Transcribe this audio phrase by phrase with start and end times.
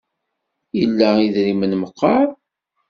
[0.81, 2.27] Ila idrimen meqqar?